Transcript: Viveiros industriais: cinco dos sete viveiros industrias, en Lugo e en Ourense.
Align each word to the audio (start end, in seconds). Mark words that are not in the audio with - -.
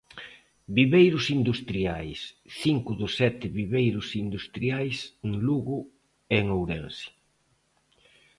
Viveiros 0.77 1.25
industriais: 1.37 2.19
cinco 2.63 2.91
dos 2.99 3.11
sete 3.19 3.45
viveiros 3.59 4.07
industrias, 4.23 4.95
en 5.25 5.33
Lugo 5.45 5.77
e 6.33 6.35
en 6.41 6.45
Ourense. 6.57 7.09